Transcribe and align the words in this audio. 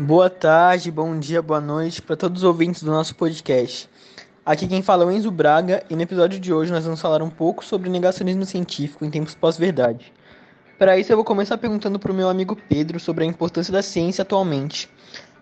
Boa 0.00 0.30
tarde, 0.30 0.92
bom 0.92 1.18
dia, 1.18 1.42
boa 1.42 1.60
noite 1.60 2.00
para 2.00 2.14
todos 2.14 2.42
os 2.42 2.48
ouvintes 2.48 2.84
do 2.84 2.90
nosso 2.92 3.16
podcast. 3.16 3.90
Aqui 4.46 4.68
quem 4.68 4.80
fala 4.80 5.02
é 5.02 5.06
o 5.08 5.10
Enzo 5.10 5.28
Braga 5.28 5.82
e 5.90 5.96
no 5.96 6.02
episódio 6.02 6.38
de 6.38 6.54
hoje 6.54 6.70
nós 6.70 6.84
vamos 6.84 7.00
falar 7.00 7.20
um 7.20 7.28
pouco 7.28 7.64
sobre 7.64 7.90
negacionismo 7.90 8.46
científico 8.46 9.04
em 9.04 9.10
tempos 9.10 9.34
pós-verdade. 9.34 10.12
Para 10.78 10.96
isso 10.96 11.10
eu 11.10 11.16
vou 11.16 11.24
começar 11.24 11.58
perguntando 11.58 11.98
para 11.98 12.12
o 12.12 12.14
meu 12.14 12.28
amigo 12.28 12.56
Pedro 12.68 13.00
sobre 13.00 13.24
a 13.24 13.26
importância 13.26 13.72
da 13.72 13.82
ciência 13.82 14.22
atualmente. 14.22 14.88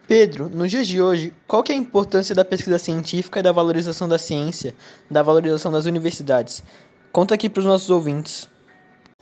Pedro, 0.09 0.49
nos 0.49 0.71
dias 0.71 0.89
de 0.89 1.03
hoje, 1.03 1.35
qual 1.47 1.63
que 1.63 1.73
é 1.73 1.75
a 1.75 1.79
importância 1.79 2.35
da 2.35 2.43
pesquisa 2.43 2.79
científica 2.79 3.41
e 3.41 3.43
da 3.43 3.53
valorização 3.53 4.09
da 4.09 4.17
ciência, 4.17 4.75
da 5.11 5.23
valorização 5.23 5.71
das 5.71 5.85
universidades? 5.85 6.65
Conta 7.13 7.35
aqui 7.35 7.51
para 7.51 7.61
os 7.61 7.67
nossos 7.67 7.91
ouvintes. 7.91 8.49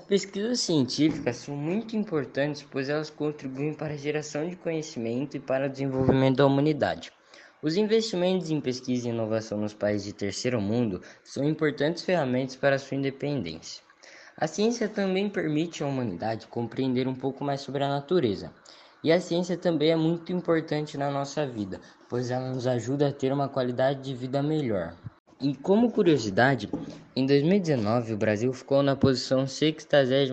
Pesquisas 0.07 0.61
científicas 0.61 1.37
são 1.37 1.57
muito 1.57 1.97
importantes, 1.97 2.63
pois 2.63 2.91
elas 2.91 3.09
contribuem 3.09 3.73
para 3.73 3.95
a 3.95 3.97
geração 3.97 4.47
de 4.47 4.55
conhecimento 4.55 5.39
e 5.39 5.41
para 5.41 5.67
o 5.67 5.71
desenvolvimento 5.71 6.37
da 6.37 6.47
humanidade. 6.47 7.11
Os 7.63 7.75
investimentos 7.79 8.51
em 8.51 8.61
pesquisa 8.61 9.09
e 9.09 9.11
inovação 9.11 9.57
nos 9.57 9.73
países 9.73 10.07
de 10.09 10.13
terceiro 10.13 10.61
mundo 10.61 11.01
são 11.25 11.43
importantes 11.43 12.03
ferramentas 12.03 12.55
para 12.55 12.79
sua 12.79 12.99
independência. 12.99 13.83
A 14.37 14.47
ciência 14.47 14.91
também 14.91 15.31
permite 15.31 15.83
à 15.83 15.87
humanidade 15.87 16.49
compreender 16.49 17.09
um 17.09 17.15
pouco 17.15 17.43
mais 17.43 17.63
sobre 17.63 17.83
a 17.83 17.89
natureza. 17.89 18.53
E 19.03 19.11
a 19.11 19.19
ciência 19.19 19.57
também 19.57 19.91
é 19.91 19.97
muito 19.97 20.31
importante 20.33 20.99
na 20.99 21.11
nossa 21.11 21.47
vida, 21.47 21.81
pois 22.11 22.31
ela 22.31 22.51
nos 22.51 22.67
ajuda 22.67 23.09
a 23.09 23.13
ter 23.13 23.33
uma 23.33 23.49
qualidade 23.49 24.03
de 24.03 24.15
vida 24.15 24.43
melhor. 24.43 24.95
E 25.45 25.55
como 25.55 25.93
curiosidade, 25.93 26.71
em 27.15 27.27
2019 27.27 28.15
o 28.15 28.17
Brasil 28.17 28.51
ficou 28.55 28.83
na 28.83 28.97
posição 28.97 29.47
66 29.47 30.31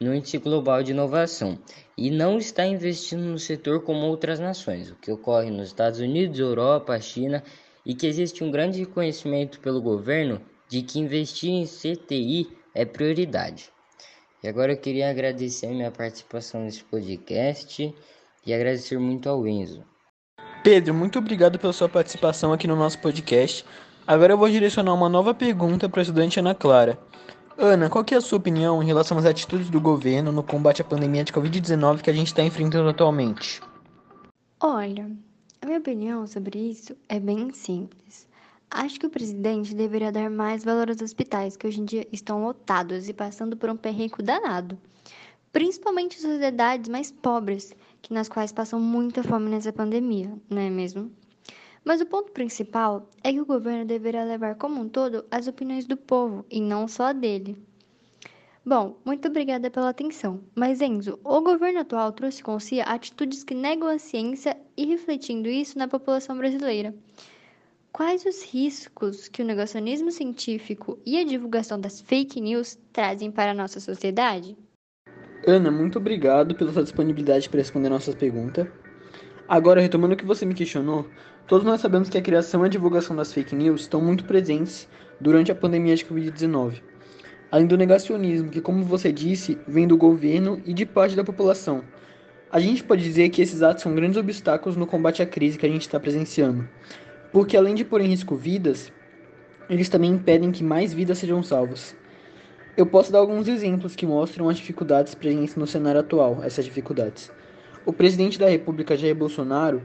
no 0.00 0.14
Índice 0.14 0.38
Global 0.38 0.82
de 0.82 0.92
Inovação 0.92 1.58
e 1.98 2.10
não 2.10 2.38
está 2.38 2.64
investindo 2.64 3.24
no 3.24 3.38
setor 3.38 3.82
como 3.82 4.06
outras 4.06 4.40
nações, 4.40 4.90
o 4.90 4.94
que 4.94 5.12
ocorre 5.12 5.50
nos 5.50 5.66
Estados 5.68 6.00
Unidos, 6.00 6.38
Europa, 6.38 6.98
China 6.98 7.44
e 7.84 7.94
que 7.94 8.06
existe 8.06 8.42
um 8.42 8.50
grande 8.50 8.78
reconhecimento 8.78 9.60
pelo 9.60 9.82
governo 9.82 10.40
de 10.66 10.80
que 10.80 10.98
investir 10.98 11.50
em 11.50 11.66
CTI 11.66 12.48
é 12.74 12.86
prioridade. 12.86 13.70
E 14.42 14.48
agora 14.48 14.72
eu 14.72 14.78
queria 14.78 15.10
agradecer 15.10 15.66
a 15.66 15.74
minha 15.74 15.90
participação 15.90 16.62
nesse 16.62 16.82
podcast 16.84 17.94
e 18.46 18.54
agradecer 18.54 18.98
muito 18.98 19.28
ao 19.28 19.46
Enzo. 19.46 19.84
Pedro, 20.64 20.94
muito 20.94 21.18
obrigado 21.18 21.58
pela 21.58 21.72
sua 21.72 21.88
participação 21.88 22.52
aqui 22.52 22.66
no 22.66 22.74
nosso 22.74 22.98
podcast. 22.98 23.64
Agora 24.06 24.32
eu 24.32 24.38
vou 24.38 24.48
direcionar 24.48 24.94
uma 24.94 25.08
nova 25.08 25.34
pergunta 25.34 25.88
para 25.88 26.00
a 26.00 26.02
estudante 26.02 26.38
Ana 26.38 26.54
Clara. 26.54 26.96
Ana, 27.58 27.90
qual 27.90 28.04
é 28.08 28.14
a 28.14 28.20
sua 28.20 28.38
opinião 28.38 28.80
em 28.80 28.86
relação 28.86 29.18
às 29.18 29.24
atitudes 29.24 29.68
do 29.68 29.80
governo 29.80 30.30
no 30.30 30.44
combate 30.44 30.80
à 30.80 30.84
pandemia 30.84 31.24
de 31.24 31.32
Covid-19 31.32 32.02
que 32.02 32.10
a 32.10 32.12
gente 32.12 32.28
está 32.28 32.40
enfrentando 32.40 32.88
atualmente? 32.88 33.60
Olha, 34.60 35.10
a 35.60 35.66
minha 35.66 35.80
opinião 35.80 36.24
sobre 36.24 36.56
isso 36.56 36.96
é 37.08 37.18
bem 37.18 37.52
simples. 37.52 38.28
Acho 38.70 39.00
que 39.00 39.06
o 39.06 39.10
presidente 39.10 39.74
deveria 39.74 40.12
dar 40.12 40.30
mais 40.30 40.62
valor 40.62 40.88
aos 40.88 41.02
hospitais, 41.02 41.56
que 41.56 41.66
hoje 41.66 41.80
em 41.80 41.84
dia 41.84 42.06
estão 42.12 42.44
lotados 42.44 43.08
e 43.08 43.12
passando 43.12 43.56
por 43.56 43.68
um 43.68 43.76
perrengue 43.76 44.22
danado. 44.22 44.78
Principalmente 45.50 46.14
as 46.14 46.22
sociedades 46.22 46.88
mais 46.88 47.10
pobres, 47.10 47.74
que 48.00 48.14
nas 48.14 48.28
quais 48.28 48.52
passam 48.52 48.78
muita 48.78 49.24
fome 49.24 49.50
nessa 49.50 49.72
pandemia, 49.72 50.32
não 50.48 50.62
é 50.62 50.70
mesmo? 50.70 51.10
Mas 51.86 52.00
o 52.00 52.06
ponto 52.06 52.32
principal 52.32 53.08
é 53.22 53.32
que 53.32 53.40
o 53.40 53.46
governo 53.46 53.84
deverá 53.84 54.24
levar 54.24 54.56
como 54.56 54.80
um 54.80 54.88
todo 54.88 55.24
as 55.30 55.46
opiniões 55.46 55.86
do 55.86 55.96
povo 55.96 56.44
e 56.50 56.60
não 56.60 56.88
só 56.88 57.04
a 57.04 57.12
dele. 57.12 57.56
Bom, 58.64 58.98
muito 59.04 59.28
obrigada 59.28 59.70
pela 59.70 59.90
atenção. 59.90 60.40
Mas 60.52 60.80
Enzo, 60.80 61.16
o 61.22 61.40
governo 61.40 61.78
atual 61.78 62.10
trouxe 62.10 62.42
com 62.42 62.58
si 62.58 62.80
atitudes 62.80 63.44
que 63.44 63.54
negam 63.54 63.86
a 63.86 64.00
ciência 64.00 64.56
e 64.76 64.84
refletindo 64.84 65.48
isso 65.48 65.78
na 65.78 65.86
população 65.86 66.36
brasileira. 66.36 66.92
Quais 67.92 68.24
os 68.24 68.42
riscos 68.42 69.28
que 69.28 69.40
o 69.40 69.44
negacionismo 69.44 70.10
científico 70.10 70.98
e 71.06 71.16
a 71.16 71.24
divulgação 71.24 71.80
das 71.80 72.00
fake 72.00 72.40
news 72.40 72.76
trazem 72.92 73.30
para 73.30 73.52
a 73.52 73.54
nossa 73.54 73.78
sociedade? 73.78 74.56
Ana, 75.46 75.70
muito 75.70 76.00
obrigado 76.00 76.56
pela 76.56 76.72
sua 76.72 76.82
disponibilidade 76.82 77.48
para 77.48 77.60
responder 77.60 77.88
nossas 77.88 78.16
perguntas. 78.16 78.66
Agora, 79.48 79.80
retomando 79.80 80.14
o 80.14 80.16
que 80.16 80.26
você 80.26 80.44
me 80.44 80.54
questionou, 80.54 81.06
todos 81.46 81.64
nós 81.64 81.80
sabemos 81.80 82.08
que 82.08 82.18
a 82.18 82.22
criação 82.22 82.64
e 82.64 82.66
a 82.66 82.68
divulgação 82.68 83.14
das 83.14 83.32
fake 83.32 83.54
news 83.54 83.82
estão 83.82 84.00
muito 84.00 84.24
presentes 84.24 84.88
durante 85.20 85.52
a 85.52 85.54
pandemia 85.54 85.94
de 85.94 86.04
Covid-19. 86.04 86.82
Além 87.48 87.68
do 87.68 87.76
negacionismo, 87.76 88.50
que, 88.50 88.60
como 88.60 88.84
você 88.84 89.12
disse, 89.12 89.56
vem 89.68 89.86
do 89.86 89.96
governo 89.96 90.60
e 90.66 90.74
de 90.74 90.84
parte 90.84 91.14
da 91.14 91.22
população. 91.22 91.84
A 92.50 92.58
gente 92.58 92.82
pode 92.82 93.04
dizer 93.04 93.28
que 93.28 93.40
esses 93.40 93.62
atos 93.62 93.84
são 93.84 93.94
grandes 93.94 94.18
obstáculos 94.18 94.76
no 94.76 94.86
combate 94.86 95.22
à 95.22 95.26
crise 95.26 95.56
que 95.56 95.66
a 95.66 95.68
gente 95.68 95.82
está 95.82 96.00
presenciando, 96.00 96.68
porque 97.30 97.56
além 97.56 97.76
de 97.76 97.84
pôr 97.84 98.00
em 98.00 98.08
risco 98.08 98.34
vidas, 98.34 98.92
eles 99.70 99.88
também 99.88 100.10
impedem 100.10 100.50
que 100.50 100.64
mais 100.64 100.92
vidas 100.92 101.18
sejam 101.18 101.40
salvas. 101.40 101.94
Eu 102.76 102.84
posso 102.84 103.12
dar 103.12 103.20
alguns 103.20 103.46
exemplos 103.46 103.94
que 103.94 104.06
mostram 104.06 104.48
as 104.48 104.56
dificuldades 104.56 105.14
presentes 105.14 105.54
no 105.54 105.68
cenário 105.68 106.00
atual, 106.00 106.40
essas 106.42 106.64
dificuldades. 106.64 107.30
O 107.86 107.92
presidente 107.92 108.36
da 108.36 108.48
República, 108.48 108.96
Jair 108.96 109.14
Bolsonaro, 109.14 109.80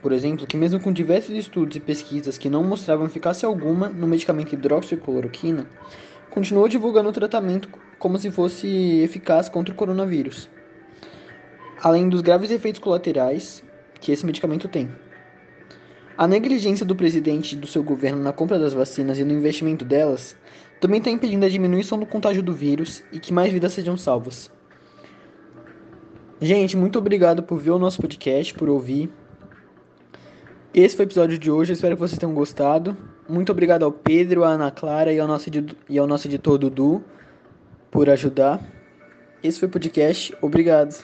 por 0.00 0.12
exemplo, 0.12 0.46
que 0.46 0.56
mesmo 0.56 0.78
com 0.78 0.92
diversos 0.92 1.34
estudos 1.34 1.76
e 1.76 1.80
pesquisas 1.80 2.38
que 2.38 2.48
não 2.48 2.62
mostravam 2.62 3.06
eficácia 3.06 3.48
alguma 3.48 3.88
no 3.88 4.06
medicamento 4.06 4.52
hidroxicloroquina, 4.52 5.66
continuou 6.30 6.68
divulgando 6.68 7.08
o 7.08 7.12
tratamento 7.12 7.68
como 7.98 8.18
se 8.18 8.30
fosse 8.30 8.68
eficaz 9.02 9.48
contra 9.48 9.74
o 9.74 9.76
coronavírus. 9.76 10.48
Além 11.82 12.08
dos 12.08 12.20
graves 12.20 12.52
efeitos 12.52 12.80
colaterais 12.80 13.64
que 14.00 14.12
esse 14.12 14.24
medicamento 14.24 14.68
tem. 14.68 14.88
A 16.16 16.28
negligência 16.28 16.86
do 16.86 16.94
presidente 16.94 17.56
e 17.56 17.58
do 17.58 17.66
seu 17.66 17.82
governo 17.82 18.22
na 18.22 18.32
compra 18.32 18.60
das 18.60 18.74
vacinas 18.74 19.18
e 19.18 19.24
no 19.24 19.32
investimento 19.32 19.84
delas 19.84 20.36
também 20.80 20.98
está 20.98 21.10
impedindo 21.10 21.44
a 21.44 21.48
diminuição 21.48 21.98
do 21.98 22.06
contágio 22.06 22.44
do 22.44 22.54
vírus 22.54 23.02
e 23.10 23.18
que 23.18 23.32
mais 23.32 23.52
vidas 23.52 23.72
sejam 23.72 23.96
salvas. 23.96 24.52
Gente, 26.44 26.76
muito 26.76 26.98
obrigado 26.98 27.42
por 27.42 27.58
ver 27.58 27.70
o 27.70 27.78
nosso 27.78 27.98
podcast, 28.02 28.52
por 28.52 28.68
ouvir. 28.68 29.10
Esse 30.74 30.94
foi 30.94 31.06
o 31.06 31.08
episódio 31.08 31.38
de 31.38 31.50
hoje, 31.50 31.72
espero 31.72 31.96
que 31.96 32.00
vocês 32.02 32.18
tenham 32.18 32.34
gostado. 32.34 32.94
Muito 33.26 33.50
obrigado 33.50 33.82
ao 33.82 33.90
Pedro, 33.90 34.44
à 34.44 34.48
Ana 34.48 34.70
Clara 34.70 35.10
e 35.10 35.18
ao 35.18 35.26
nosso, 35.26 35.48
e 35.88 35.98
ao 35.98 36.06
nosso 36.06 36.28
editor 36.28 36.58
Dudu 36.58 37.02
por 37.90 38.10
ajudar. 38.10 38.60
Esse 39.42 39.58
foi 39.58 39.68
o 39.68 39.72
podcast, 39.72 40.36
obrigado. 40.42 41.02